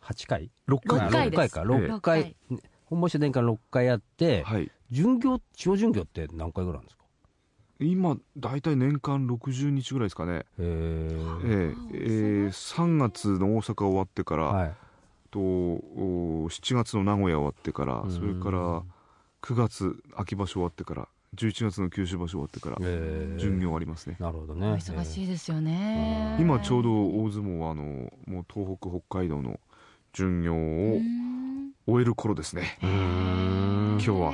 [0.03, 0.50] 8回？
[0.66, 0.98] 六回？
[1.00, 1.16] です。
[1.16, 1.62] あ6回か。
[1.62, 2.37] 6六回。
[2.87, 4.70] 本場所年間6回やってえ、はい。
[4.90, 6.99] 巡業、地方巡業って何回ぐらいなんですか？
[7.81, 10.33] 今だいたい年間60日ぐらいですかね。
[10.33, 10.64] へえ
[11.45, 14.73] えええ3月の大阪終わってから、はい。
[15.31, 18.83] とお7月の名古屋終わってから、それから
[19.43, 24.16] 9月秋場所終わってから、11月の九州場所終わってから、ええ巡業ありますね。
[24.19, 24.73] なるほどおね。
[24.73, 26.90] 忙しいですよね、今ちょうど
[27.23, 27.83] 大相撲はあの
[28.27, 29.59] もう東北北海道の
[30.12, 30.59] 巡業うを
[30.99, 31.71] ん。
[31.87, 32.79] 終える頃ですね。
[32.83, 34.33] 今日は。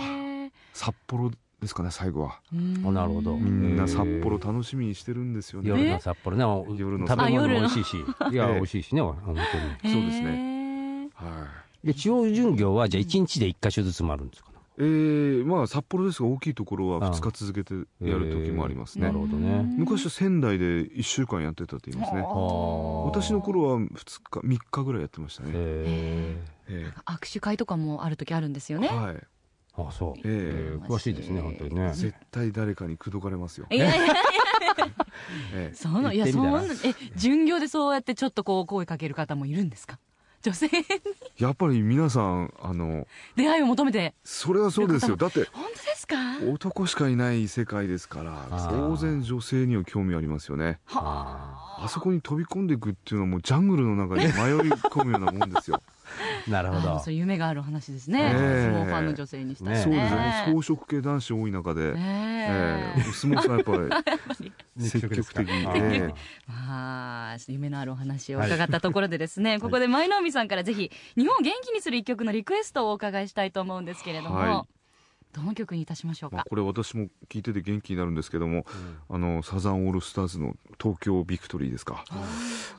[0.73, 2.41] 札幌ですかね最後は。
[2.53, 3.37] なるほど。
[3.37, 5.71] みんな札幌楽しみにしてるんですよね。
[5.71, 7.97] 夜の札幌ね、お夜の食べ物も美味しいし、
[8.31, 8.55] いや、ええ。
[8.55, 9.95] 美味しいしね、本当に。
[9.95, 11.11] そうですね。
[11.15, 11.49] は
[11.83, 17.15] で、地方巡業は、じゃあ1日で1箇所ずつもあるんですかいえー、まあ札幌ですが大きいところはああ。
[17.15, 17.75] 2日続けて
[18.07, 19.07] やる時もありますね。
[19.07, 19.75] なるほどね。
[19.79, 22.21] 昔は仙台で1週間やってたと言いますね。
[22.21, 25.53] 私の頃は2日3日ぐらいやってましたね。
[25.55, 29.15] へえ握手会とかもある時あるんですよね、えはい。
[29.17, 29.25] え。
[29.79, 30.19] あ、そう。
[30.19, 30.25] ええ。
[30.25, 31.93] ええ詳しいですね、本当にね。
[31.95, 34.15] 絶対誰かに口説かれますよ、いやいや
[35.55, 35.75] ええ。
[35.75, 36.13] その？
[36.13, 36.67] いやそんなえ
[37.17, 39.99] 巡業でそうやってちょっとこう声かける方もいるんですか？
[40.43, 40.67] 女性？
[40.69, 40.73] に
[41.39, 44.15] やっぱり皆さんあの出会いを求めて。
[44.25, 45.17] それはそうですよ。
[45.17, 46.17] だって本当ですか？
[46.53, 50.79] 男しかいない世界ですから当然女性には興味ありますよね。
[50.93, 51.63] あ。
[51.79, 54.33] あそこに飛び込んでいくっていうのはもうジャングルの中に迷い
[54.73, 55.83] 込むようなもんですよ。
[55.85, 55.91] あ
[56.49, 56.95] なるほど。
[56.97, 57.11] あそ。
[57.11, 58.71] れ夢がある話ですね、ええ。
[58.73, 59.77] 相撲ファンの女性にしたらね。
[59.79, 60.53] ねそうですね。
[60.53, 61.95] もう装飾系男子多い中で、え。
[61.95, 63.01] ねえ。
[63.09, 64.53] お相撲さんやっぱり
[64.89, 66.13] 積極的に、
[66.47, 74.67] まあ夢のあるお話を伺ったところでですね、ここで舞の海さんからぜひ日本を元気にする一曲のリクエストをお伺いしたいと思うんですけれども、は
[75.33, 78.65] どの曲にいたしましょうまあか、これ私も聞いてて元気になるんですけども、
[79.11, 82.05] あのサザンオールスターズの東京ビクトリーですか、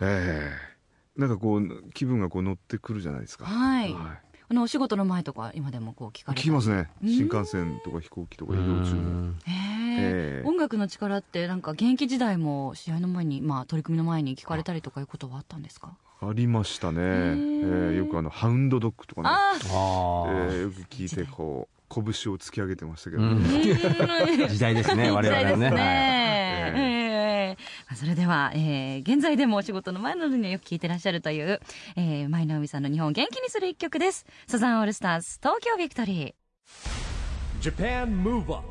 [0.01, 0.76] ええ
[1.17, 3.93] なんかこう気分がこう乗ってくるじゃないですか、はい。
[3.93, 6.89] はあのお仕事の前とか今でもこう聞かい、れた聞きますね。
[7.03, 7.09] うん。
[7.09, 9.33] 新幹線とか飛行機とか移動中も。
[9.47, 10.47] ええ。
[10.47, 15.97] 音楽の力ってなんか現役時代も試合の前に、まあ、取り組みの前に聞かれたりとかいうことはあったんですか？
[16.21, 17.91] ありましたね、えー。
[17.91, 20.61] ーよくあのハウンドドッグとかね、あえあー。
[20.61, 22.03] よく聞いてこう拳
[22.33, 24.45] を突き上げてましたけど、うんー。
[24.45, 25.45] あ 時代ですね我々はね。
[25.45, 25.67] 時代ですね。
[25.69, 25.77] はい。
[26.81, 27.06] ええ
[27.87, 31.61] まあそれでは、えー現在でもお仕事の前などによく聞いてらっしゃるという、
[31.95, 34.25] えー、舞の海さんの日本を元気にする一曲です。
[34.47, 36.33] サザンオールスターズ東京ビクトリー。
[37.61, 38.63] Japan Move Up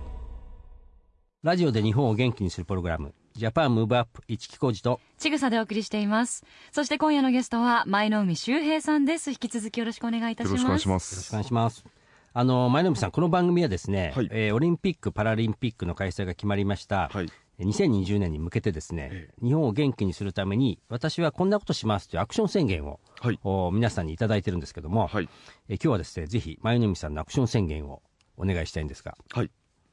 [1.42, 3.14] ラジオで日本を元気にするプログラム。
[3.34, 5.00] ジャパンムーブアップ一木工事と。
[5.18, 6.44] ちぐさでお送りしています。
[6.72, 9.30] そして今夜のゲストは舞の海修平さんです。
[9.30, 10.56] 引き続きよろしくお願いいたします。
[10.56, 11.84] よろしくお願いしまよろしくおす願いします。
[12.32, 14.28] あの前野さん、この番組はですね、はい。
[14.30, 17.30] えーオリンピック・パラリンピックの開催が決まりました、はい
[17.64, 23.40] 2020年に向けてですね、え日本を元気にするために、私はこんなことしますというアクション宣言を、はい。
[23.44, 25.28] お皆さんにいただいてるんですけども、はい。
[25.68, 28.02] えー今日はですね、ぜひ、前野さんのアクション宣言を
[28.36, 29.50] お願いしたいんですが、はい、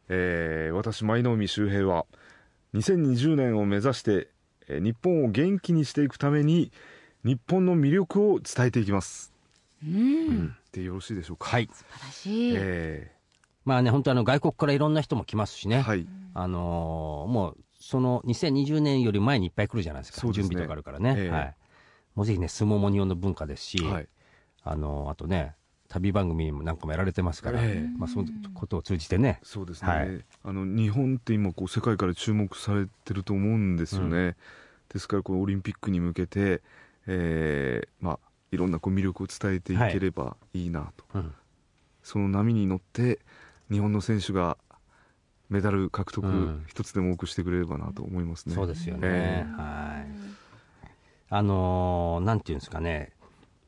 [0.10, 2.06] えー私舞の海周平は
[2.73, 4.30] 2020年を目指して、
[4.67, 6.71] えー日本を元気にしていくために
[7.23, 9.34] 日本の魅力を伝えていきます、
[9.84, 10.56] うん。
[10.73, 11.49] でよろしいでしょうか。
[11.49, 11.69] はい。
[11.71, 13.12] 素晴らしい、え
[13.65, 16.08] まあね、本当あの外国からいろんな人も来ますしね、はい。
[16.34, 20.34] あのーもうその2020年より前にいっぱい来るじゃないですか、ね。
[20.34, 21.30] 準備とかあるからね、ええ。
[21.30, 21.56] はい、
[22.15, 24.08] もうぜひね、相撲も日本の文化ですし、はい。
[24.63, 25.56] あのーあとね、
[25.89, 27.97] 旅番組なんかもやられてますから、ええ。
[27.97, 30.26] まあ、そういうことを通じてね、そうですね、はい。
[30.43, 34.36] あの日本って今こう世界から注目されてると思うんですよね、
[34.89, 36.62] ですからこのオリンピックに向けて、
[37.06, 38.19] えーまあ、
[38.52, 41.34] いろんなこう魅力を伝えていければいいなと、うん。
[42.02, 43.19] その波に乗って
[43.71, 44.58] 日本の選手が
[45.49, 46.65] メダル獲得うん。
[46.67, 48.56] 一つでも多くしてくれればなと思いますね。
[48.56, 50.34] そうですよね、えはい。
[51.30, 53.12] あのーなんていうんですかね、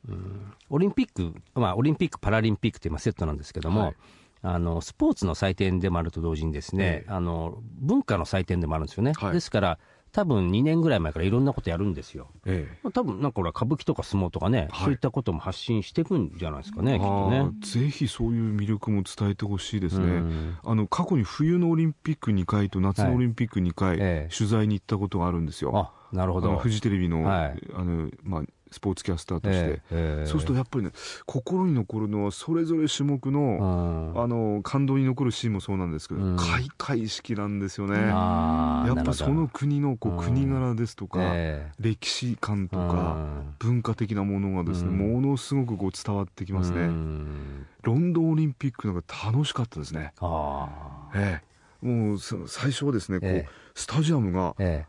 [0.08, 3.94] うん、オリンピック、まあ、オリンピック・パラリンピックって今セットなんですけども、はい。
[4.42, 7.10] あのスポーツの祭典でもあると同時にですね、ええ。
[7.12, 9.32] あの文化の祭典でもあるんですよね、はい。
[9.32, 9.78] ですから
[10.12, 12.28] 多分2年ぐらい前からいろんなことやるんですよ。
[12.46, 12.90] ええ。
[12.90, 14.84] 多分なんか俺は歌舞伎とか相撲とかね、はい。
[14.84, 17.40] そういったことも発信していくんじゃないですかね、きっとあね。
[17.42, 20.06] ーぜひそういう魅力も伝えてほしいですね。
[20.06, 20.58] うん。
[20.64, 24.34] あの過去に冬のオリンピック2回と夏のオリンピック2回、ええ。
[24.34, 25.76] 取材に行ったことがあるんですよ。
[25.76, 26.56] あなるほど。
[26.56, 27.62] フジテレビの,、はい。
[27.74, 30.26] あのまあ、スポーツキャスターとして、ええええ。
[30.26, 30.90] そうするとやっぱりね
[31.24, 34.22] 心に残るのはそれぞれ種目の,、うん。
[34.22, 36.36] あの感動に残るシーンもそうなんですけど、うん。
[36.36, 37.96] 開会式なんですよね。
[37.96, 40.18] やっぱその国のこううん。
[40.18, 43.54] 国柄ですとか、え歴史観とえか、うん。
[43.58, 45.14] 文化的なものがですね、うん。
[45.14, 47.66] ものすごくこう伝わってきますね、うん。
[47.82, 51.40] ロンドンオリンピックなんか楽しかったですね、ああえ
[51.82, 53.48] え、もうその最初はですねこう、ええ。
[53.74, 54.86] スタジアムがえ。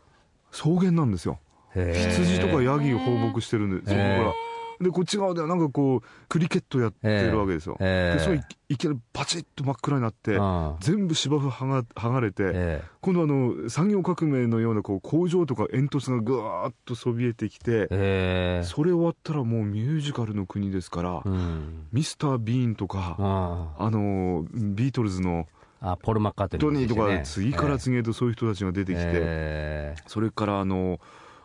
[0.50, 1.38] 草原なんですよ
[1.74, 4.32] 羊とかヤギを放牧してるんで、そこええから。
[4.80, 10.76] でこっち側ではなんかこうクリケットやってるわけですよ、ええでそれいいきなりパチッと真っ暗になって、うん。
[10.80, 21.86] 全部芝生剥が剥がれて、え今度あの産業革命のようなこう工場とか煙突がぐわーっとそびえてきて、えええそれ終わったらもうミュージカルの国ですから、うん。
[21.92, 25.48] ミスター・ビーンとか、ああのビートルズの
[25.80, 31.00] あポール・マッカートニートニーとか、次から次へとそういう人たちが出てきて、ええそれからあの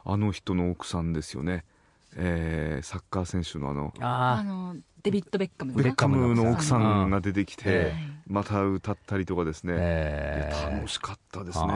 [0.05, 1.63] あの人の奥さんですよね、
[2.15, 7.93] えーサッカー選手のあのああのデビッド・ベッカムベッカムの奥さんがうん出てきて、え
[8.25, 11.73] また歌ったりとかですあね、楽しかったですね。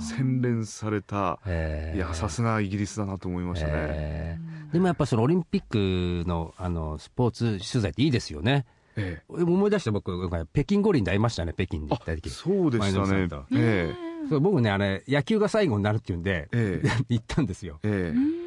[0.00, 8.66] 洗練された、ええいやさすがイギリスだなと思いましたね、ええでもやっぱそのオリンピックのあのスポーツ取材っていいですよね。
[8.96, 9.32] ええ。
[9.32, 12.30] 思い出して僕、北京五輪で会いましたね、北京で行った時。
[12.30, 12.92] そうでしたね。
[12.92, 13.44] 前野さんと。
[13.52, 13.94] え
[14.28, 17.78] そう僕ね、あれ、野球が最後になるっていうんで、ええ 行ったんですよ。
[17.82, 18.40] ええ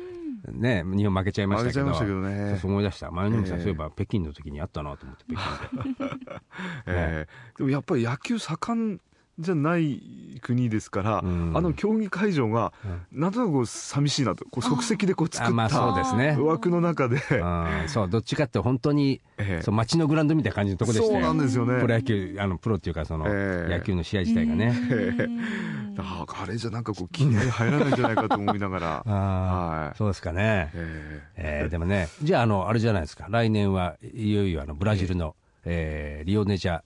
[0.52, 1.86] ね、日本負けちゃいましたけど。
[1.86, 3.12] 負けどそうねそう思い出した。
[3.12, 6.12] 前野海さん、ええそういえば北京の時に会ったなと思って、北京で。
[6.88, 9.02] ええでもやっぱり野球盛ん
[9.40, 10.02] じゃない
[10.42, 11.52] 国ですから、うん。
[11.56, 12.72] あの競技会場が
[13.12, 13.22] うん。
[13.22, 15.82] なんとなく寂しいなとこう即席でこう作った。
[15.82, 19.62] 枠の中で、うんそう、どっちかって本当に、ええ。
[19.64, 21.14] そう街のグラウンドみたいな感じのとこでしたよ。
[21.14, 21.80] そうなんですよね。
[21.82, 23.78] プロ野球、あの、プロっていうか、その、ええ。
[23.78, 24.74] 野球の試合自体がね。
[25.98, 29.88] ああれじゃなんかこう気合い入らないんじゃないかと思いながら、 あはい。
[29.90, 30.72] あ、そうですかね。
[30.74, 31.24] え。
[31.36, 33.28] えーでもね、じゃあ、あの、あれじゃないですか。
[33.30, 36.82] 来年はいよいよ、あの、ブラジルの、えーリオネジャ、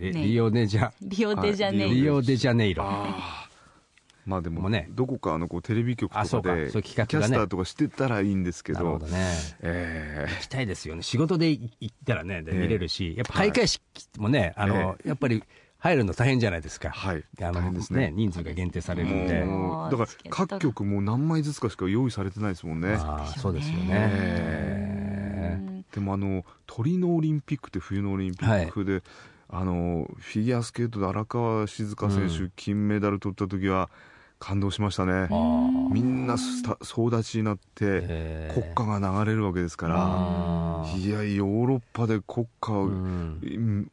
[0.00, 2.84] えねリオネジャ、リオデジャネイリロオデジャネイロ。
[4.26, 4.88] まあでもね。
[4.92, 8.78] どこかあのこうテレビ局とかでキャスターとかしてたらいいんですけど。
[8.78, 9.26] なるほどね。
[9.60, 11.02] え行きたいですよね。
[11.02, 13.82] 仕事で行ったらね、見れるし、やっぱ開会式
[14.18, 15.42] もね、あの、やっぱり
[15.78, 16.90] 入るの大変じゃないですか。
[16.90, 17.24] はい。
[17.40, 18.10] あの大変ですね。
[18.14, 19.40] 人数が限定されるんえで。
[19.40, 22.94] だから各局もう何枚ずつかしか用意されてないですもんね。
[22.94, 23.86] ああ、そうですよね。
[23.90, 25.20] え
[25.92, 29.02] でもあの鳥のオリンピックって冬のオリンピックで、
[29.52, 32.52] あのフィギュアスケートで荒川静香選手、うん。
[32.56, 33.90] 金メダル取った時は
[34.38, 35.28] 感動しましたね。
[35.92, 39.94] みんなすた総立ちになって国歌が流れるわけですから、
[40.96, 42.90] いやヨーロッパで国歌を、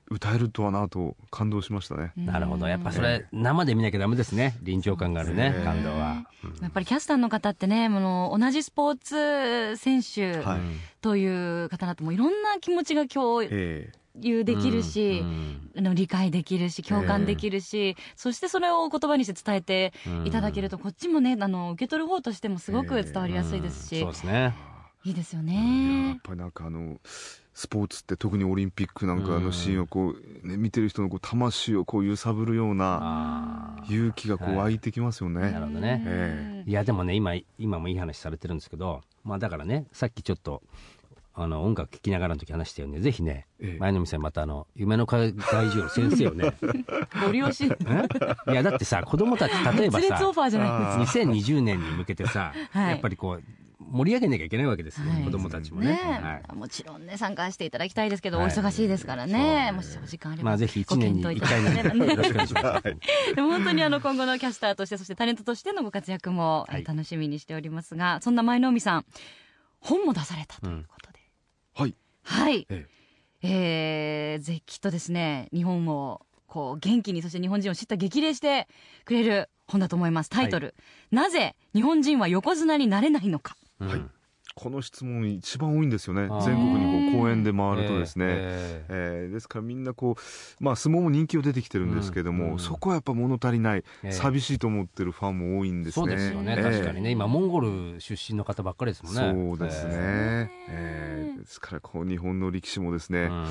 [0.09, 2.13] 歌えるとはなと感動しましたね。
[2.15, 2.65] なるほど。
[2.67, 4.55] やっぱそれ生で見なきゃダメですね。
[4.61, 6.25] 臨場感があるね感動は。
[6.61, 10.59] やっぱりキャスターの方ってね、あの同じスポーツ選手はい。
[11.01, 13.91] という方だと、もういろんな気持ちが共え
[14.21, 19.93] 有できるし、うんあの理解できるし、共感できるし、そしてそれを言葉にして伝えて
[20.25, 24.55] いただけると、こっちもね、あの受け取る方としてもすごく伝わりやすいですし、そうですね。
[25.03, 26.21] いいですよえやねっ。
[26.23, 26.99] ぱりなんかあの
[27.53, 35.51] スポーツって特にオリンピックなんかのシーンをこう、ね、見てる人のこう魂をこう揺さぶるようなあ勇気がこう湧いてきますよね。
[35.51, 36.03] なるほどね。
[36.05, 40.63] えーいやでもね今今もいい話されてるんですけど、まあだからねさっきちょっと。
[41.39, 43.79] あの音楽聴きながらの時話したよねぜひね、ええ。
[43.79, 46.51] 前の店またあの夢の外獣の先生をね。
[47.23, 47.67] ご利用し、え
[48.51, 51.19] いやだってさ子供たち例えば熱烈オフさァーじゃないですか。
[51.21, 52.89] 2020年に向けてさ、はい。
[52.89, 53.43] やっぱりこう
[53.79, 55.23] 盛り上げなきゃいけないわけですよ、はい。
[55.23, 55.93] 子供たちもね。
[55.93, 56.55] はい。
[56.55, 58.47] もちろんね、参加していただきたいですけど、はい。
[58.47, 59.71] お忙しいですからね。
[59.73, 60.49] もしお時間あれば。
[60.49, 62.07] まあぜひ1年に1ご検討いた回なんで。
[62.11, 63.35] よろしくお願いします。
[63.35, 66.83] でも本当にあの今後のキャスターとして、そしてタレントとしてのご活躍もはい。
[66.83, 69.05] 楽しみにしておりますが、そんな舞の海さん、
[69.79, 70.96] 本も出されたということで。
[71.77, 72.67] はいはい。
[72.69, 72.87] え
[73.43, 78.67] えー、ぜきっとですね、日本をこう元気に、そして日本人を知った激励して
[79.05, 80.29] くれる本だと思います。
[80.29, 80.75] タイトル、
[81.11, 83.55] なぜ日本人は横綱になれないのか。
[83.79, 84.01] うんはい
[84.57, 86.21] この質問一番多いんですよね。
[86.43, 88.93] 全国にこう公演で回るとですね、えー
[89.23, 92.51] えーですからみんなこう、まあ、相撲も人気が出てきてるんですけども、うん。
[92.53, 94.11] うんそこはやっぱ物足りない、えー。
[94.11, 96.05] 寂しいと思ってるファンも多いんですね。
[96.05, 96.71] そうですよね、えー。
[96.71, 97.11] 確かにね。
[97.11, 99.57] 今モンゴル出身の方ばっかりですもんね。
[99.57, 101.39] そうですね、えー。
[101.39, 103.47] ですからこう日本の力士もですね、えー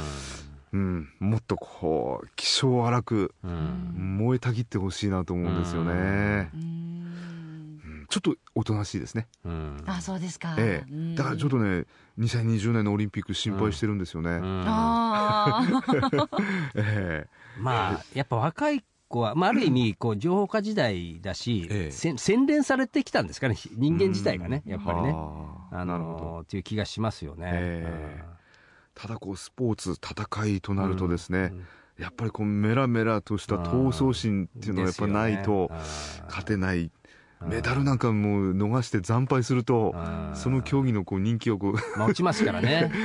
[0.72, 1.08] うん。
[1.20, 3.50] もっとこう気性荒くうん。
[3.50, 6.50] うん燃えたぎってほしいなと思うんですよね、うーん。
[6.54, 6.86] うん
[8.06, 9.82] ちょっとおとなしいですね、うん。
[9.86, 10.54] あ、そうですか。
[10.58, 10.92] ええ。
[10.92, 11.14] うん。
[11.14, 11.84] だからちょっとね
[12.18, 16.38] 2020年のオリンピック心配してるんですよね、うんあ あ。
[16.74, 17.26] え
[17.58, 21.90] まあやっぱ若い子は、まあ、ある意味こう情報化時代だし、ええ。
[21.90, 24.72] せん洗練されてきたんですかね人間自体がね、うん。
[24.72, 25.12] やっぱりね。
[25.12, 25.80] はあ。
[25.80, 26.24] あなるほど。
[26.24, 28.24] のっていう気がしますよね、ええ。
[28.94, 31.66] ただこうスポーツ戦いとなるとですね、うん。
[31.98, 35.70] やっぱりこうメラメラとした闘争心っていうのはやっぱないと
[36.26, 36.90] 勝てない、うん
[37.44, 40.30] メダルなんかもう逃して惨敗するとうん。
[40.34, 42.90] その競技のこう人気をこうまあ落ちますからね。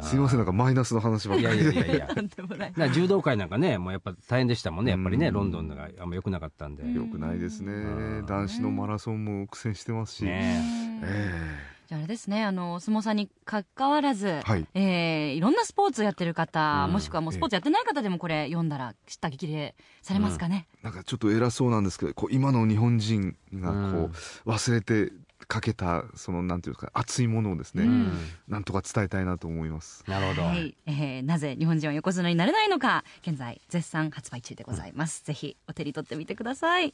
[0.00, 1.64] すいませんなんかマイナスの話ばっいかり。
[1.64, 2.06] やいやいやいや。
[2.14, 2.72] なんでもない。
[2.76, 4.92] な柔道界なんかねもうやっぱ大変でしたもんね。
[4.92, 5.34] やっぱりね、うん。
[5.34, 7.72] ロンドンがあんま良くなかったんで、うんよくないですね。
[7.72, 8.26] うん。
[8.26, 10.62] 男子のマラソンも苦戦してますし、ね
[11.02, 14.66] えじゃああれですね、あの、相撲さんに関わらず、はい。
[14.74, 16.92] えーいろんなスポーツやってる方、うん。
[16.92, 20.68] もしくはもうスポーツやってない方でもこれ読んだら知った激励されますかね？
[20.82, 24.10] えなんかちょっと偉そうなんですけどこう今の日本人がこ
[24.44, 25.12] う忘れて
[25.46, 28.12] かけたそのなんていうか熱いものをですね、うん。
[28.48, 30.04] なんとか伝えたいなと思います。
[30.06, 36.92] なるほど、はい、えーなぜ日本人は横綱になれないのか現在絶賛発売中でございます、ぜひお手に取ってみてください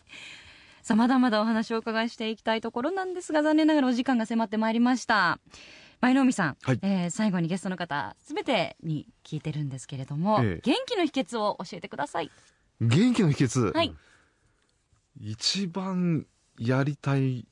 [0.85, 5.41] さあまだまだお話をお伺いしていきたいところなんですが残念ながらお時間が迫ってまいりました。
[6.03, 6.79] 舞の海さん、はい。
[6.83, 10.61] えー最後にゲストの方すべてに聞いてるんですけれども、ええ。
[10.63, 12.31] 元気の秘訣を教えてください。
[12.83, 13.95] 元気の秘訣、はい。
[15.19, 16.27] 一番
[16.59, 17.47] やりたい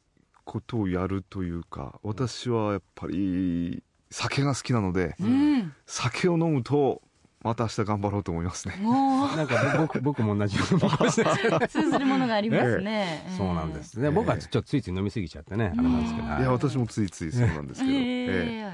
[0.45, 5.73] ことをやるというか私はやっぱり酒が好きなのでうん。
[5.87, 7.01] 酒を飲むと
[7.43, 8.77] また明日頑張ろうと思いますね。
[8.81, 10.81] も なんか僕僕も同じような。
[10.89, 13.99] 気がしてう通ずるものがありますね、 そうなんです。
[13.99, 18.01] ね、ええ僕はちょっとついつい飲みすぎちゃってね、あれなんですけど、いや私もついついそうなんですけど、ええ。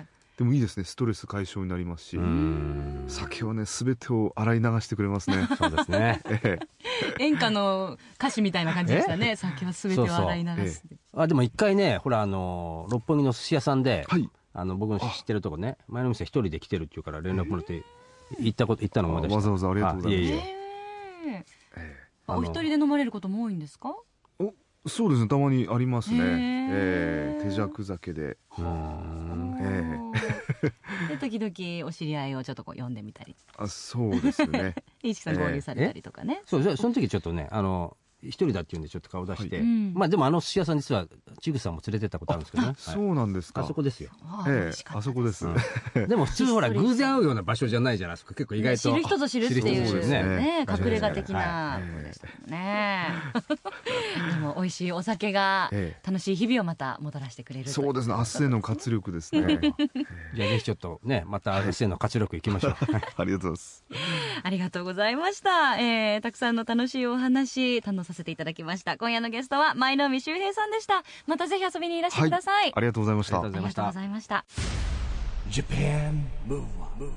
[0.05, 0.85] えでもいいですね。
[0.85, 3.05] ストレス解消になりますし、うん。
[3.09, 5.49] 酒はね全てを洗い流してくれますね。
[5.59, 6.21] そうですね。
[6.31, 6.41] え
[7.19, 7.25] え。
[7.25, 9.35] 演歌の歌詞みたいな感じでしたね。
[9.35, 14.31] 酒はすべてを洗い流すあでも一回ねほらあの六本木の寿司屋さんで、はい。
[14.53, 17.85] あの僕の知ってるとこね前の店一人で来てるっていうから連絡もらって
[18.39, 19.37] 行ったこと行ったの思い出した。
[19.37, 20.33] わざわざありがとうございます。
[20.33, 21.45] あいえいえ。
[22.29, 23.95] お一人で飲まれることも多いんですか？
[24.41, 24.53] え
[24.87, 25.29] そうですね。
[25.29, 26.19] たまにありますね。
[26.19, 26.25] へえ
[26.71, 28.37] ええ手酌酒で、
[31.09, 33.35] で時々お知り合いをちょっとこう読んでみたり。
[33.57, 34.75] あそうですね。
[35.03, 39.65] 一木さん合流されたりとかね、そうそその時ちょっとねあの一人だっていうんでちょっと顔出して、はい。
[39.65, 39.95] うん。
[39.95, 41.07] まあでもあの寿司屋さん実は
[41.41, 42.77] ちぐさんも連れてったことあるんですけどね、はい。
[42.79, 43.63] そうなんですか。
[43.63, 44.11] あそこですよ。
[44.49, 45.47] ええあそこです。
[45.95, 48.35] でも普通ほら偶然会うような場所じゃないじゃないですか。
[48.35, 48.91] 結構意外と。
[48.91, 50.67] 知る人ぞ知るっていうねね。
[50.69, 53.09] 隠れ家的はなことでしたけどね
[54.35, 56.07] でも美味しいお酒がええ。
[56.07, 58.15] 楽しい日々をまたもたらしてくれるそうですね。
[58.15, 59.61] 明日への活力ですね。
[60.35, 62.77] じゃあぜひちょっとねまた SN の活力いきましょう。
[63.17, 63.85] ありがとうございます。
[64.43, 65.79] ありがとうございました。
[65.79, 68.97] えー、たくさんの楽しいお話、堪能させていただきました。
[68.97, 71.03] 今夜のゲストは、舞の海修平さんでした。
[71.27, 72.73] またぜひ遊びにいらしてください。
[72.75, 74.45] ありがとうございましたありがとうございましたありがとうございました。
[75.51, 77.13] Japan Move Up,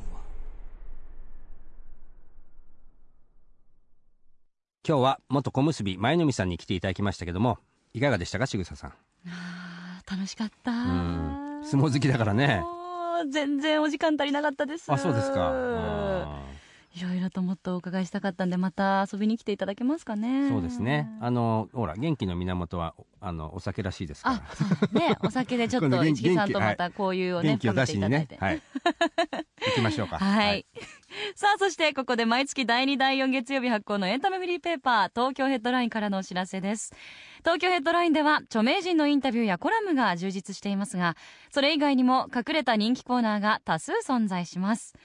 [4.88, 7.60] 今日は元小結舞の海さんに来ていただきましたけども
[7.94, 8.94] いかがでしたかしぐささん？
[9.28, 10.72] あー楽しかった。
[10.72, 12.64] うん相撲好きだからね
[13.32, 14.92] 全然お時間足りなかったです。
[14.92, 15.52] あそうですかあ
[16.94, 20.28] いろいろともっとお伺いしたかったんで、また遊びに来ていただけますかね。
[20.28, 24.44] ーそうですねあのほら元気の源はあのお酒らしいですから
[24.94, 28.28] あ、ね、お酒でちょっと 市木さんとまた交友をね、元気を出しにね。
[28.40, 28.62] はい
[29.64, 30.66] 行きましょうか はい。
[31.36, 36.94] さあ、そしてここで毎月第2、第4月曜日発行のエンタメフリーペーパー、東京ヘッドラインからのお知らせです。
[37.40, 41.16] 東京ヘッドラインでは、著名人のインタビューやコラムが充実していますが、
[41.52, 44.96] それ以外にも隠れた人気コーナーが多数存在します。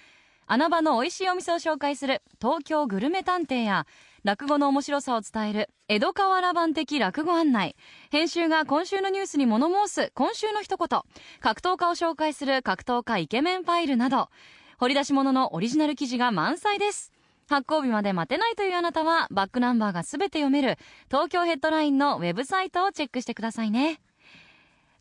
[0.49, 3.85] 穴場の美味しいお店を紹介する東京グルメ探偵や、
[4.23, 7.75] 落語の面白さを伝える江戸川原版的落語案内、
[8.13, 11.03] 編集が今週のニュースに物申す今週の一言、
[11.41, 14.31] 格闘家を紹介する格闘家イケメンファイルなど、
[14.79, 17.13] 掘り出し物のオリジナル記事が満載です。
[17.49, 20.79] 発行日まで待てないというあなたは、バックナンバーがすべて読める、
[21.09, 24.01] 東京ヘッドラインのウェブサイトをチェックしてくださいね。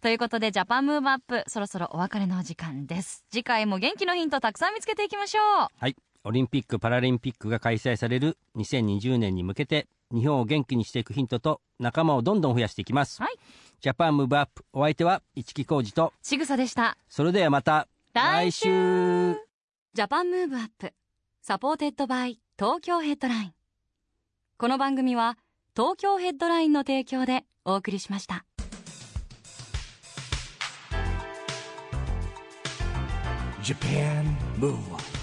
[0.02, 3.26] ということで、ジャパンムーブアップ、そろそろお別れのお時間です。
[3.32, 5.68] 次回も元気のヒントたくさん見つけていきましょう。
[5.80, 5.96] はい。
[6.24, 13.36] オリンピック・パラリンピックが開催される2020年に向けて日本を元気にしていくヒントと仲間をどんどん増やしていきます、はい。
[13.80, 16.98] ジャパンムーブアップお相手は市木浩二とちぐさでした。
[17.10, 19.36] それではまた来週。
[19.94, 20.94] Japan Move Up
[21.42, 23.54] supported by Tokyo Headline.
[24.58, 25.38] この番組は
[25.76, 28.46] 東京ヘッドラインの提供でお送りしました
[33.66, 34.38] Japan.
[34.58, 35.15] Move